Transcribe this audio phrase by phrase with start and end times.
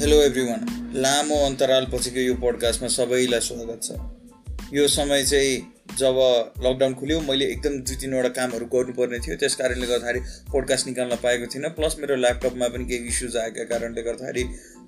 [0.00, 5.58] Hello everyone लामो अन्तरालपछिको यो पोडकास्टमा सबैलाई स्वागत छ। यो समय चाहिँ
[5.98, 6.20] जब
[6.66, 10.20] लकडाउन खुल्यो मैले एकदम दुई तिनवटा कामहरू गर्नुपर्ने थियो। त्यस कारणले गर्दाखेरि
[10.52, 14.44] पोडकास्ट निकाल्न पाएको थिइनँ। प्लस मेरो ल्यापटपमा पनि केही इस्युज आएका कारणले गर्दाखेरि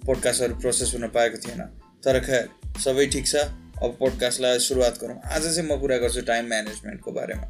[0.06, 1.60] पोडकास्टहरू प्रोसेस हुन पाएको थिएन।
[2.04, 2.48] तर खैर
[2.80, 3.44] सबै ठिक छ।
[3.84, 7.46] अब पोडकास्टलाई सुरुवात गरौँ। आज चाहिँ म कुरा गर्छु टाइम म्यानेजमेन्टको बारेमा।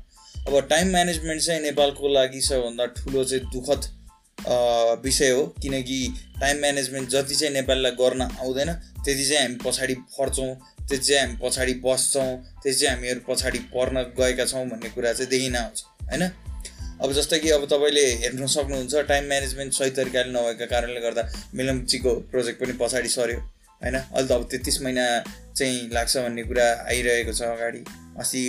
[0.48, 3.90] अब टाइम म्यानेजमेन्ट चाहिँ नेपालको लागि सबभन्दा ठुलो चाहिँ दुःखद
[5.04, 5.98] विषय हो। किनकि
[6.40, 8.72] टाइम म्यानेजमेन्ट जति चाहिँ नेपालीलाई गर्न आउँदैन
[9.04, 12.30] त्यति चाहिँ हामी पछाडि फर्छौँ त्यति चाहिँ हामी पछाडि बस्छौँ
[12.62, 16.22] त्यति चाहिँ हामीहरू पछाडि पर्न गएका छौँ भन्ने कुरा चाहिँ देखिन आउँछ होइन?
[17.02, 21.22] अब जस्तै कि अब तपाईँले हेर्न सक्नुहुन्छ टाइम म्यानेजमेन्ट सही तरिकाले नभएका कारणले गर्दा
[21.54, 23.96] मिलम्चीको प्रोजेक्ट पनि पछाडि सर्यो होइन?
[23.96, 25.06] अहिले त अब तेत्तिस महिना
[25.56, 27.84] चाहिँ लाग्छ भन्ने कुरा आइरहेको छ अगाडि।
[28.18, 28.42] अस्ति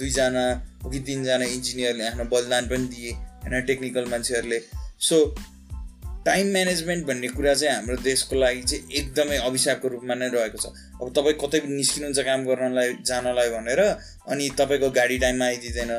[0.00, 0.44] दुईजना
[0.84, 3.60] कि तिनजना इन्जिनियरले आफ्नो बलिदान पनि दिए होइन?
[3.66, 4.60] टेक्निकल मान्छेहरूले।
[5.00, 5.34] सो
[6.24, 10.66] टाइम म्यानेजमेन्ट भन्ने कुरा चाहिँ हाम्रो देशको लागि चाहिँ एकदमै अभिशापको रूपमा नै रहेको छ।
[11.00, 13.80] अब तपाईँ कतै निस्किनुहुन्छ काम गर्नलाई जानलाई भनेर
[14.28, 15.92] अनि तपाईँको गाडी टाइममा आइदिँदैन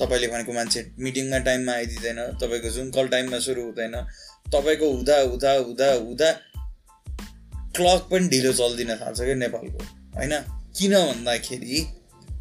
[0.00, 3.96] तपाईँले भनेको मान्छे मिटिङमा टाइममा आइदिँदैन तपाईँको जुन कल टाइममा सुरु हुँदैन
[4.52, 6.32] तपाईँको हुँदा हुँदा हुँदा हुँदा
[7.76, 9.78] क्लक पनि ढिलो चल्दिन थाल्छ क्या नेपालको
[10.16, 10.34] होइन?
[10.76, 11.84] किन भन्दाखेरि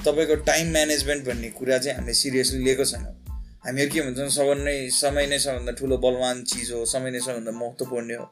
[0.05, 3.24] तपाईँको टाइम म्यानेजमेन्ट भन्ने कुरा चाहिँ हामीले सिरियसली लिएको छैनौँ।
[3.65, 7.51] हामीहरू के भन्छौँ सब नै समय नै सबभन्दा ठुलो बलवान चिज हो समय नै सबभन्दा
[7.51, 8.25] महत्त्वपूर्ण हो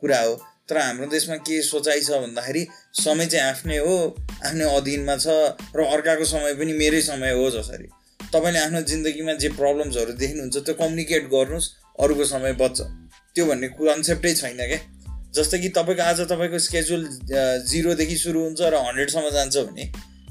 [0.00, 0.34] कुरा हो।
[0.68, 2.66] तर हाम्रो देशमा के सोचाइ छ भन्दाखेरि
[2.98, 3.94] समय चाहिँ आफ्नै हो
[4.46, 5.26] आफ्नै अधीनमा छ
[5.76, 7.88] र अर्काको समय पनि मेरै समय हो जसरी।
[8.34, 12.78] तपाईँले आफ्नो जिन्दगीमा जे प्रब्लम्सहरू देख्नुहुन्छ त्यो कम्युनिकेट गर्नुहोस् अरूको समय बच्छ।
[13.36, 14.78] त्यो भन्ने कन्सेप्टै छैन क्या।
[15.34, 17.02] जस्तै कि तपाईँको आज तपाईँको स्केड्युल
[17.70, 19.84] जिरोदेखि सुरु हुन्छ र हन्ड्रेडसम्म जान्छ भने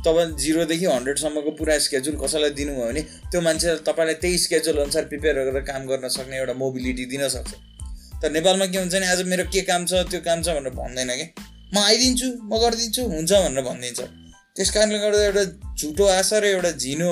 [0.06, 5.36] तपाईँ जिरोदेखि हन्ड्रेडसम्मको पुरा स्केड्युल कसैलाई दिनुभयो भने त्यो मान्छे तपाईँलाई त्यही स्केड्युल अनुसार प्रिपेयर
[5.40, 7.52] गरेर काम गर्न सक्ने एउटा मोबिलिटी दिन सक्छ।
[8.22, 11.12] तर नेपालमा के हुन्छ भने आज मेरो के काम छ त्यो काम छ भनेर भन्दैन
[11.20, 11.28] कि?
[11.74, 14.00] म आइदिन्छु म गरिदिन्छु हुन्छ भनेर भनिदिन्छ।
[14.56, 15.44] त्यस कारणले गर्दा एउटा
[15.80, 17.12] झुटो आशा र एउटा झिनो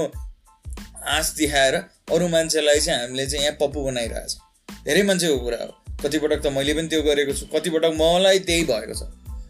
[1.07, 1.75] आँस देखाएर
[2.11, 4.31] अरू मान्छेलाई चाहिँ हामीले चाहिँ यहाँ पप्पु बनाइरहेछ।
[4.85, 5.71] धेरै मान्छेको कुरा हो।
[6.03, 9.03] कतिपटक त मैले पनि त्यो गरेको छु कतिपटक मलाई त्यही भएको छ।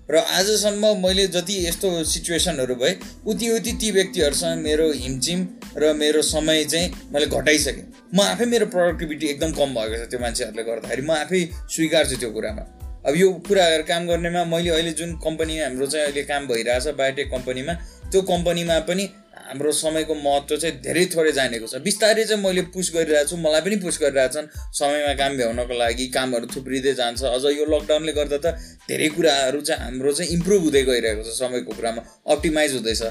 [0.10, 2.96] र आजसम्म मैले जति यस्तो सिचुएसनहरू भए
[3.28, 5.48] उति उति ती व्यक्तिहरूसँग मेरो हिमचिम
[5.78, 7.84] र मेरो समय चाहिँ मैले घटाइसकेँ।
[8.16, 11.42] म आफै मेरो प्रोडक्टिभिटी एकदम कम भएको छ त्यो मान्छेहरूले गर्दाखेरि। म आफै
[11.76, 12.64] स्वीकार्छु त्यो कुरामा।
[13.08, 17.28] अब यो कुराहरू काम गर्नेमा मैले अहिले जुन कम्पनीमा हाम्रो चाहिँ अहिले काम भइरहेछ बायोटेक
[17.32, 17.74] कम्पनीमा
[18.12, 19.04] त्यो कम्पनीमा पनि
[19.48, 23.62] हाम्रो समयको महत्त्व चाहिँ धेरै थोरै जानेको छ। बिस्तारै चाहिँ मैले पुस गरिरहेको छु मलाई
[23.62, 28.48] पनि पुस गरिरहेछन् समयमा काम भ्याउनको लागि कामहरू थुप्रिँदै जान्छ। अझ यो लकडाउनले गर्दा त
[28.90, 32.02] धेरै कुराहरू चाहिँ हाम्रो चाहिँ इम्प्रुभ हुँदै गइरहेको छ समयको कुरामा
[32.34, 33.02] अप्टिमाइज हुँदैछ।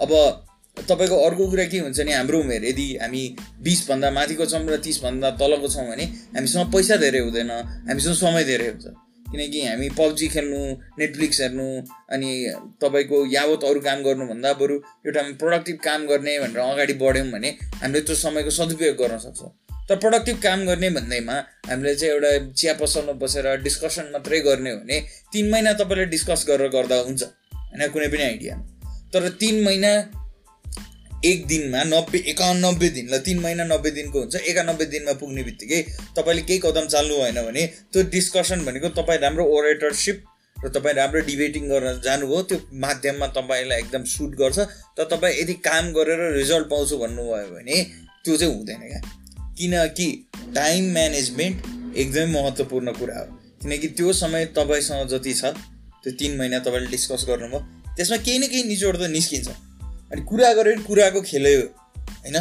[0.00, 0.10] अब
[0.88, 3.22] तपाईँको अर्को कुरा के हुन्छ भने हाम्रो उमेर यदि हामी
[3.60, 7.50] बिसभन्दा माथिको छौँ र तिसभन्दा तलको छौँ भने हामीसँग पैसा धेरै हुँदैन
[7.88, 8.86] हामीसँग समय धेरै हुन्छ।
[9.32, 10.60] किनकि हामी पब्जी खेल्नु
[10.98, 11.66] नेटफ्लिक्स हेर्नु
[12.12, 12.30] अनि
[12.82, 14.76] तपाईँको यावत अरू काम गर्नुभन्दा बरु
[15.06, 17.50] एउटा प्रोडक्टिभ काम गर्ने भनेर अगाडि बढ्यौँ भने
[17.82, 19.50] हामीले त्यो समयको सदुपयोग गर्न सक्छौँ।
[19.88, 21.36] तर प्रोडक्टिभ काम गर्ने भन्दैमा
[21.68, 25.00] हामीले चाहिँ एउटा चिया पसलमा बसेर डिस्कसन मात्रै गर्ने हो भने
[25.32, 28.56] तिन महिना तपाईँले डिस्कस गरेर गर्दा हुन्छ होइन कुनै पनि आइडिया
[29.14, 29.90] तर तिन महिना
[31.24, 35.80] एक दिनमा नब्बे एकानब्बे दिन ल तिन महिना नब्बे दिनको हुन्छ एकानब्बे दिनमा पुग्ने बित्तिकै
[36.16, 40.24] तपाईँले केही कदम चाल्नु भएन भने त्यो डिस्कसन भनेको तपाईँ राम्रो ओरेटरसिप
[40.56, 44.58] र तपाईँ राम्रो डिबेटिङ गर्न जानुभयो त्यो माध्यममा तपाईँलाई एकदम सुट गर्छ
[44.98, 47.82] तर तपाईँ यदि काम गरेर रिजल्ट पाउँछु भन्नुभयो भने
[48.24, 49.00] त्यो चाहिँ हुँदैन क्या।
[49.58, 50.08] किनकि
[50.54, 53.26] टाइम म्यानेजमेन्ट एकदमै महत्त्वपूर्ण कुरा हो।
[53.62, 55.44] किनकि त्यो समय तपाईँसँग जति छ
[56.04, 57.60] त्यो तिन महिना तपाईँले डिस्कस गर्नुभयो।
[57.96, 59.48] त्यसमा केही न केही निचोड त निस्किन्छ।
[60.12, 61.62] अनि कुरा गरेर कुराको खेलै हो
[62.24, 62.38] होइन?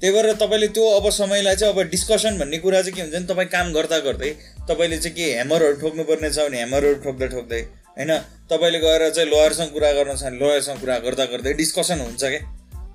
[0.00, 3.26] त्यही भएर तपाईँले त्यो अब समयलाई चाहिँ अब डिस्कसन भन्ने कुरा चाहिँ के हुन्छ भने
[3.26, 4.30] तपाईँ काम गर्दा गर्दै
[4.68, 7.60] तपाईँले चाहिँ के ह्यामरहरू ठोक्नुपर्ने छ भने ह्यामरहरू ठोक्दै ठोक्दै
[7.96, 8.12] होइन?
[8.50, 12.42] तपाईँले गएर चाहिँ लोयरसँग कुरा गर्न छ भने लोयरसँग कुरा गर्दा गर्दै डिस्कसन हुन्छ क्या।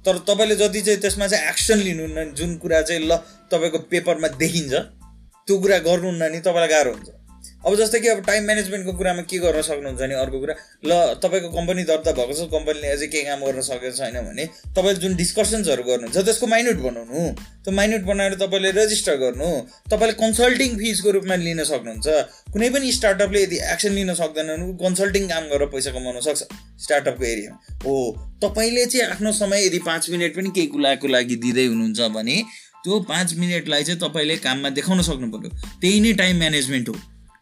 [0.06, 3.16] तर तपाईँले जति चाहिँ त्यसमा चाहिँ एक्सन लिनुहुन्न जुन कुरा चाहिँ ल
[3.52, 4.74] तपाईँको पेपरमा देखिन्छ
[5.48, 7.10] त्यो कुरा गर्नुहुन्न नि तपाईँलाई गाह्रो हुन्छ।
[7.62, 10.54] अब जस्तै कि अब टाइम म्यानेजमेन्टको कुरामा के गर्न सक्नुहुन्छ भने अर्को कुरा
[10.86, 10.92] ल
[11.22, 14.46] तपाईँको कम्पनी दर्ता भएको छ कम्पनीले अझै केही काम गर्न सकेको छैन भने
[14.78, 17.22] तपाईँले जुन डिस्कसन्सहरू गर्नुहुन्छ त्यसको माइन्युट बनाउनु।
[17.62, 19.50] त्यो माइन्युट बनाएर तपाईँले रेजिस्टर गर्नु।
[19.94, 22.08] तपाईँले कन्सल्टिङ फिजको रूपमा लिन सक्नुहुन्छ।
[22.54, 26.42] कुनै पनि स्टार्टअपले यदि एक्सन लिन सक्दैन भने कन्सल्टिङ काम गरेर पैसा कमाउन सक्छ
[26.82, 27.96] स्टार्टअपको एरियामा हो
[28.42, 32.42] तपाईँले चाहिँ आफ्नो समय यदि पाँच मिनट पनि केही कुराको लागि दिँदै हुनुहुन्छ भने
[32.84, 35.50] त्यो पाँच मिनटलाई चाहिँ तपाईँले काममा देखाउन सक्नु पऱ्यो
[35.82, 36.96] त्यही नै टाइम म्यानेजमेन्ट हो।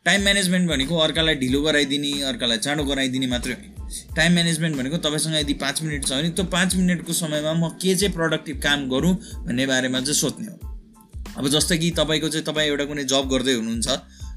[0.06, 5.36] टाइम म्यानेजमेन्ट भनेको अर्कालाई ढिलो गराइदिने अर्कालाई चाँडो गराइदिने मात्रै होइन टाइम म्यानेजमेन्ट भनेको तपाईँसँग
[5.36, 9.14] यदि पाँच मिनट छ भने त्यो पाँच मिनटको समयमा म के चाहिँ प्रडक्टिभ काम गरौँ
[9.46, 10.58] भन्ने बारेमा चाहिँ सोध्ने हो।
[11.38, 13.88] अब जस्तै कि तपाईँको चाहिँ तपाईँ एउटा कुनै जब गर्दै हुनुहुन्छ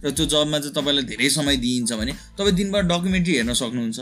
[0.04, 3.98] र त्यो जबमा चाहिँ तपाईँलाई धेरै समय दिइन्छ भने तपाईँ दिनभर डकुमेन्ट्री हेर्न सक्नुहुन्छ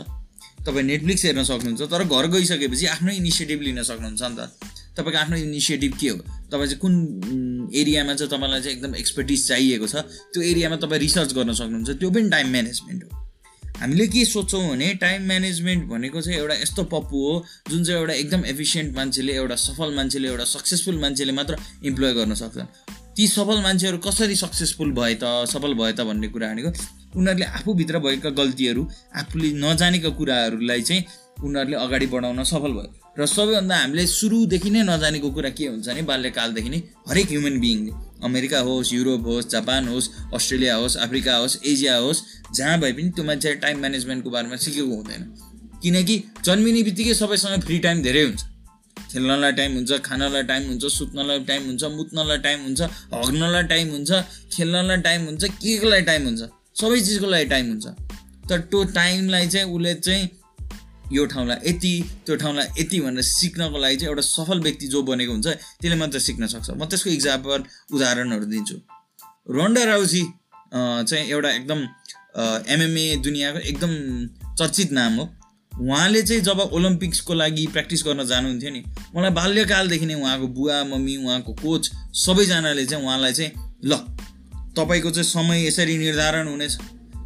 [0.65, 4.49] तपाईँ नेटफ्लिक्स हेर्न सक्नुहुन्छ तर घर गइसकेपछि आफ्नो इनिसिएटिभ लिन सक्नुहुन्छ नि त।
[4.97, 6.17] तपाईँको आफ्नो इनिसिएटिभ के हो?
[6.51, 9.95] तपाईँ चाहिँ कुन एरियामा चाहिँ तपाईँलाई चाहिँ एकदम एक्सपर्टिज चाहिएको छ?
[10.33, 13.09] त्यो एरियामा तपाईँ रिसर्च गर्न सक्नुहुन्छ। त्यो पनि टाइम म्यानेजमेन्ट हो।
[13.79, 18.13] हामीले के सोच्छौँ भने टाइम म्यानेजमेन्ट भनेको चाहिँ एउटा यस्तो पप्पु हो जुन चाहिँ एउटा
[18.13, 22.67] एकदम एफिसियन्ट मान्छेले एउटा सफल मान्छेले एउटा सक्सेसफुल मान्छेले मात्र इम्प्लोय गर्न सक्छन्।
[23.15, 26.69] ती सफल मान्छेहरू कसरी सक्सेसफुल भए त सफल भए त भन्ने कुरा भनेको
[27.17, 31.05] उनीहरूले आफूभित्र भएका गल्तीहरू आफूले नजानेका कुराहरूलाई चाहिँ
[31.43, 36.01] उनीहरूले अगाडि बढाउन सफल भयो। र सबैभन्दा हामीले सुरुदेखि नै नजानेको कुरा के हुन्छ भने
[36.09, 36.77] बाल्यकालदेखि नै
[37.09, 37.91] हरेक ह्युमन बिइङले
[38.23, 42.21] अमेरिका होस् युरोप होस् जापान होस् अस्ट्रेलिया होस् अफ्रिका होस् एसिया होस्
[42.55, 45.23] जहाँ भए पनि त्यो मान्छे टाइम म्यानेजमेन्टको बारेमा सिकेको हुँदैन।
[45.83, 46.15] किनकि
[46.45, 48.41] जन्मिने बित्तिकै सबैसँग फ्री टाइम धेरै हुन्छ।
[49.11, 52.81] खेल्नलाई टाइम हुन्छ खानलाई टाइम हुन्छ सुत्नलाई टाइम हुन्छ मुत्नलाई टाइम हुन्छ
[53.13, 54.11] हग्नलाई टाइम हुन्छ
[54.55, 56.41] खेल्नलाई टाइम हुन्छ के केलाई टाइम हुन्छ
[56.81, 57.85] सबै चिजको लागि टाइम हुन्छ।
[58.49, 60.29] तर त्यो टाइमलाई चाहिँ उसले चाहिँ
[61.11, 61.93] यो ठाउँलाई यति
[62.25, 66.19] त्यो ठाउँलाई यति भनेर सिक्नको लागि चाहिँ एउटा सफल व्यक्ति जो बनेको हुन्छ त्यसले मात्र
[66.19, 67.63] सिक्न सक्छ। म त्यसको इक्जाम्पल
[67.95, 68.75] उदाहरणहरू दिन्छु।
[69.49, 70.23] रोन्डा राउसी
[70.73, 71.79] चाहिँ एउटा एकदम
[72.73, 73.91] एमएमए दुनियाँको एकदम
[74.59, 75.29] चर्चित नाम हो।
[75.71, 78.83] उहाँले चाहिँ जब ओलम्पिक्सको लागि प्र्याक्टिस गर्न जानुहुन्थ्यो नि
[79.15, 81.91] मलाई बाल्यकालदेखि नै उहाँको बुवा मम्मी उहाँको कोच
[82.23, 83.51] सबैजनाले चाहिँ उहाँलाई चाहिँ
[83.85, 83.95] ल
[84.77, 86.77] तपाईँको चाहिँ समय यसरी निर्धारण हुनेछ।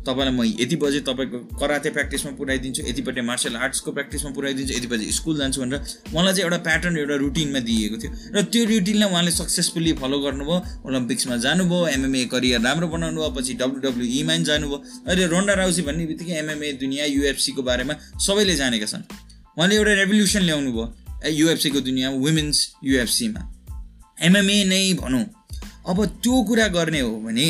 [0.05, 5.11] तपाईँलाई म यति बजे तपाईँको कराते प्र्याक्टिसमा पुऱ्याइदिन्छु यतिपट्टि मार्सल आर्ट्सको प्र्याक्टिसमा पुऱ्याइदिन्छु यति बजी
[5.11, 5.79] स्कुल जान्छु भनेर
[6.13, 10.57] उहाँलाई चाहिँ एउटा प्याटर्न एउटा रुटिनमा दिएको थियो। र त्यो रुटिनलाई उहाँले सक्सेसफुल्ली फलो गर्नुभयो
[10.85, 14.77] ओलम्पिक्समा जानुभयो एमएमए करियर राम्रो बनाउनु भयो पछि डब्लुडब्लुईमा पनि जानुभयो।
[15.09, 19.03] अहिले रोन्डा राउसी भन्ने बित्तिकै एमएमए दुनियाँ युएफसीको बारेमा सबैले जानेका छन्।
[19.57, 20.85] उहाँले एउटा रेभोल्युसन ल्याउनु भयो
[21.33, 23.41] युएफसीको दुनियाँ वुमेन्स युएफसीमा
[24.17, 25.25] एमएमए नै भनौँ।
[25.89, 27.47] अब त्यो कुरा गर्ने हो भने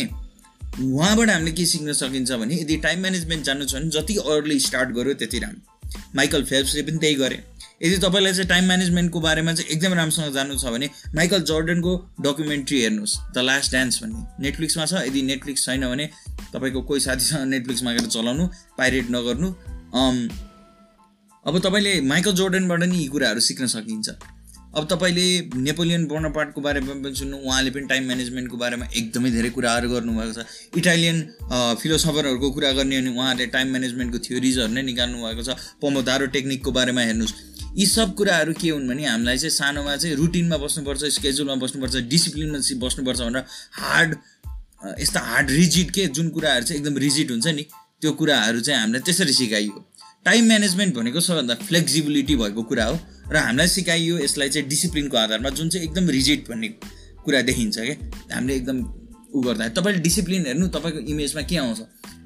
[0.76, 4.90] उहाँबाट हामीले के सिक्न सकिन्छ भने यदि टाइम म्यानेजमेन्ट जान्नु छ भने जति अर्ली स्टार्ट
[4.96, 5.62] गर्यो त्यति राम्रो।
[6.16, 7.44] माइकल फेल्प्सले पनि त्यही गरे।
[7.84, 12.82] यदि तपाईँलाई चाहिँ टाइम म्यानेजमेन्टको बारेमा चाहिँ एकदम राम्रोसँग जान्नु छ भने माइकल जर्डनको डकुमेन्ट्री
[12.82, 16.10] हेर्नुहोस् द लास्ट डान्स भन्ने। नेटफ्लिक्समा छ यदि नेटफ्लिक्स छैन भने
[16.54, 18.48] तपाईँको कोही साथीसँग नेटफ्लिक्स मागेर चलाउनु
[18.78, 19.50] पाइरेट नगर्नु।
[21.46, 24.10] अब तपाईँले माइकल जोर्डनबाट नि यी कुराहरू सिक्न सकिन्छ।
[24.76, 25.26] अब तपाईँले
[25.56, 30.46] नेपोलियन बोनापार्टको बारेमा पनि सुन्नु उहाँले पनि टाइम म्यानेजमेन्टको बारेमा एकदमै धेरै कुराहरू गर्नुभएको छ।
[30.78, 31.18] इटालियन
[31.82, 37.02] फिलोसफरहरूको कुरा गर्ने भने उहाँले टाइम म्यानेजमेन्टको थ्योरिजहरू नै निकाल्नु भएको छ। पोमोदारो टेक्निकको बारेमा
[37.02, 37.34] हेर्नुहोस्।
[37.80, 42.60] यी सब कुराहरू के हुन् भने हामीलाई चाहिँ सानोमा चाहिँ रुटिनमा बस्नुपर्छ स्केड्युलमा बस्नुपर्छ डिसिप्लिनमा
[42.84, 43.44] बस्नुपर्छ भनेर
[43.80, 44.16] हार्ड
[45.00, 47.64] यस्ता हार्ड रिजिड के जुन कुराहरू चाहिँ एकदम रिजिड हुन्छ नि
[48.02, 49.74] त्यो कुराहरू चाहिँ हामीलाई त्यसरी सिकाइयो।
[50.26, 53.00] टाइम म्यानेजमेन्ट भनेको सबभन्दा फ्लेक्सिबिलिटी भएको कुरा हो
[53.32, 56.68] र हामीलाई सिकाइयो यसलाई चाहिँ डिसिप्लिनको आधारमा जुन चाहिँ एकदम रिजिट भन्ने
[57.26, 58.80] कुरा देखिन्छ क्या हामीले एकदम
[59.36, 61.80] उ गर्दा तपाईँले डिसिप्लिन हेर्नु तपाईँको इमेजमा के आउँछ?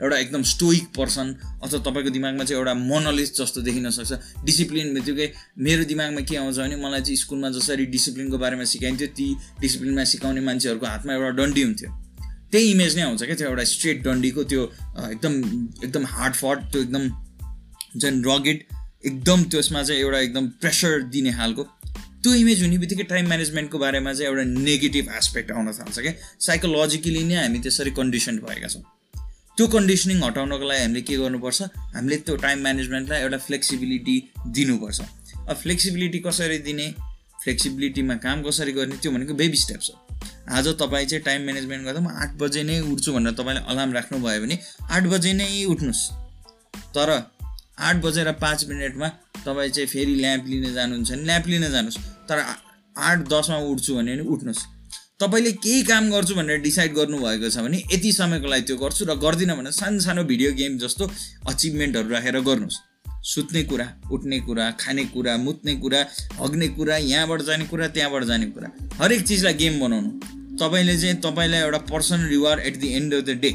[0.04, 5.32] एउटा एकदम स्टोइक पर्सन अथवा तपाईँको दिमागमा चाहिँ एउटा मोनलिस्ट जस्तो देखिन सक्छ। डिसिप्लिन बित्तिकै
[5.60, 9.28] मेरो दिमागमा के आउँछ भने मलाई चाहिँ स्कुलमा जसरी डिसिप्लिनको बारेमा सिकाइन्थ्यो ती
[9.62, 11.90] डिसिप्लिनमा सिकाउने मान्छेहरूको हातमा एउटा डन्डी हुन्थ्यो।
[12.52, 14.62] त्यही इमेज नै आउँछ क्या त्यो एउटा स्ट्रेट डन्डीको त्यो
[15.10, 15.34] एकदम
[15.84, 17.10] एकदम हार्ड फट त्यो एकदम
[17.98, 18.64] जुन रगेड
[19.06, 21.64] एकदम त्यसमा चाहिँ एउटा एकदम प्रेसर दिने खालको।
[22.24, 27.24] त्यो इमेज हुने बित्तिकै टाइम म्यानेजमेन्टको बारेमा चाहिँ एउटा नेगेटिभ एस्पेक्ट आउन थाल्छ क्या। साइकोलोजिकली
[27.24, 28.84] नै हामी त्यसरी कन्डिसन भएका छौँ।
[29.58, 31.62] त्यो कन्डिसनिङ हटाउनको लागि हामीले के गर्नुपर्छ?
[31.96, 35.02] हामीले त्यो टाइम म्यानेजमेन्टलाई एउटा फ्लेक्सिबिलिटी दिनुपर्छ।
[35.50, 36.94] अब फ्लेक्सिबिलिटी कसरी दिने?
[37.44, 38.98] फ्लेक्सिबिलिटीमा काम कसरी गर्ने?
[38.98, 40.08] त्यो भनेको बेबी स्टेप्स हो।
[40.50, 44.42] आज तपाईँ चाहिँ टाइम म्यानेजमेन्ट गर्दा म आठ बजे नै उठ्छु भनेर तपाईँले अलार्म राख्नुभयो
[44.42, 44.60] भने
[44.92, 46.12] आठ बजे नै उठ्नुहोस्।
[46.96, 47.39] तर
[47.80, 49.08] आठ बजेर पाँच मिनटमा
[49.46, 51.98] तपाईँ चाहिँ फेरि ल्याम्प लिन जानुहुन्छ भने ल्याम्प लिन जानुहोस्।
[52.30, 52.38] तर
[52.96, 54.66] आठ दसमा उठ्छु भने पनि उठ्नुहोस्।
[55.20, 59.16] तपाईँले केही काम गर्छु भनेर डिसाइड गर्नुभएको छ भने यति समयको लागि त्यो गर्छु र
[59.20, 61.10] गर्दिनँ भने सानो सानो भिडियो गेम जस्तो
[61.48, 62.78] अचिभमेन्टहरू राखेर गर्नुहोस्।
[63.24, 66.00] सुत्ने कुरा उठ्ने कुरा खाने कुरा मुत्ने कुरा
[66.40, 68.68] हग्ने कुरा यहाँबाट जाने कुरा त्यहाँबाट जाने कुरा।
[69.02, 70.10] हरेक चिजलाई गेम बनाउनु।
[70.56, 73.52] तपाईँले चाहिँ तपाईँलाई एउटा personal reward at the end of the day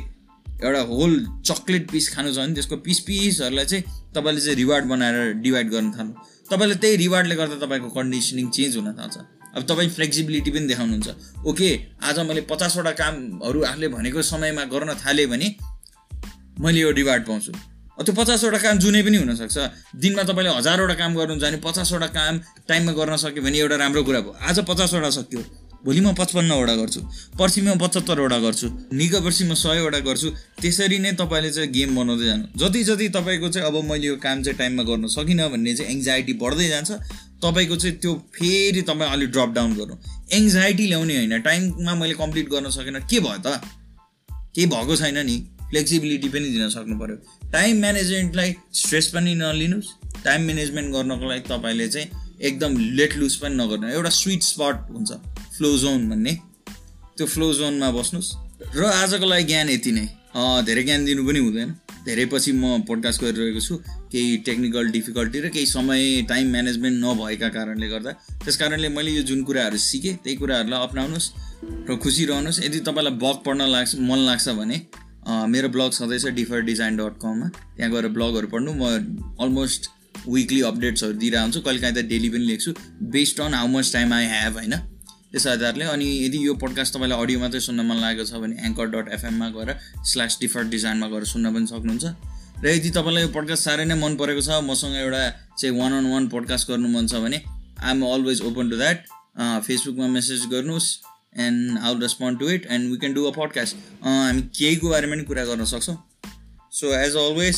[0.62, 1.12] एउटा होल
[1.46, 3.84] चक्लेट पिस खानु छ भने त्यसको पिस पिसहरूलाई चाहिँ
[4.14, 6.12] तपाईँले चाहिँ रिवार्ड बनाएर डिभाइड गर्न थाल्नु।
[6.50, 9.16] तपाईँले त्यही रिवार्डले गर्दा तपाईँको कन्डिसनिङ चेन्ज हुन थाल्छ।
[9.54, 11.08] अब तपाईँ फ्लेक्सिबिलिटी पनि देखाउनुहुन्छ।
[11.46, 11.68] ओके
[12.02, 15.48] आज मैले पचासवटा कामहरू आफूले भनेको समयमा गर्न थालेँ भने
[16.60, 17.52] मैले यो रिवार्ड पाउँछु।
[17.94, 19.58] त्यो पचासवटा काम जुनै पनि हुनसक्छ।
[20.02, 22.34] दिनमा तपाईँले हजारवटा काम गर्नुहुन्छ भने पचासवटा काम
[22.68, 25.40] टाइममा गर्न सक्यो भने एउटा राम्रो कुरा भयो। आज पचासवटा सक्यो।
[25.84, 27.00] भोलि म पचपन्नवटा गर्छु
[27.38, 30.28] पर्सि म पचहत्तरवटा गर्छु निको पर्सि म सयवटा गर्छु
[30.62, 34.42] त्यसरी नै तपाईँले चाहिँ गेम बनाउँदै जानु। जति जति तपाईँको चाहिँ अब मैले यो काम
[34.42, 36.90] चाहिँ टाइममा गर्न सकिनँ भन्ने चाहिँ एङ्जाइटी बढ्दै जान्छ
[37.44, 39.94] तपाईँको चाहिँ त्यो फेरि तपाईँ अलिक ड्रप डाउन गर्नु।
[40.32, 43.60] एङ्जाइटी ल्याउने होइन टाइममा मैले कम्प्लिट गर्न सकेन के भयो त?
[44.54, 45.36] केही भएको छैन नि?
[45.70, 47.16] फ्लेक्सिबिलिटी पनि दिन सक्नु पऱ्यो
[47.52, 48.50] टाइम म्यानेजमेन्टलाई
[48.80, 49.88] स्ट्रेस पनि नलिनुहोस्
[50.24, 52.08] टाइम म्यानेजमेन्ट गर्नको लागि तपाईँले चाहिँ
[52.40, 55.12] एकदम लेट लुज पनि नगर्नु। एउटा स्विट स्पट हुन्छ।
[55.56, 56.32] फ्लो जोन भन्ने।
[57.16, 58.30] त्यो फ्लो जोनमा बस्नुहोस्
[58.76, 60.06] र आजको लागि ज्ञान यति नै।
[60.66, 61.70] धेरै ज्ञान दिनु पनि हुँदैन।
[62.06, 63.74] धेरै पछि म पोडकास्ट गरिरहेको छु।
[64.12, 68.12] केही टेक्निकल डिफिकल्टी र केही समय टाइम म्यानेजमेन्ट नभएका कारणले गर्दा।
[68.44, 71.28] त्यस कारणले मैले यो जुन कुराहरू सिकेँ त्यही कुराहरूलाई अप्नाउनुहोस्
[71.88, 74.76] र खुसी रहनुहोस् यदि तपाईँलाई ब्लग पढ्न लाग्छ मन लाग्छ भने
[75.54, 77.46] मेरो ब्लग छँदैछ डिफर डिजाइन डट कममा
[77.76, 78.82] त्यहाँ गएर ब्लगहरू पढ्नु। म
[79.38, 79.82] अलमोस्ट
[80.28, 82.70] विकली अपडेट्सहरू दिइरहेको हुन्छु कहिले काहीँ त डेली पनि लेख्छु।
[83.14, 84.74] Based on how much time I have होइन?
[85.34, 88.86] त्यस आधारले। अनि यदि यो पोडकास्ट तपाईँलाई अडियो मात्रै सुन्न मन लागेको छ भने एङ्कर
[88.90, 89.70] डट एफएममा गएर
[90.10, 92.04] स्ल्यास डिफल्ट डिजाइनमा गएर सुन्न पनि सक्नुहुन्छ।
[92.62, 95.22] र यदि तपाईँलाई यो पोडकास्ट साह्रै नै मन परेको छ मसँग एउटा
[95.58, 97.40] चाहिँ वान अन वान पोडकास्ट गर्नु मन छ भने
[97.82, 98.98] I am always open to that
[99.66, 100.88] फेसबुकमा मेसेज गर्नुहोस्
[101.46, 105.24] and I'll respond to it and we can do a podcast हामी केहीको बारेमा पनि
[105.30, 105.96] कुरा गर्न सक्छौँ।
[106.72, 107.56] So as always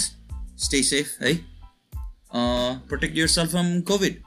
[0.64, 1.34] stay safe है।
[2.88, 4.24] Protect yourself from COVID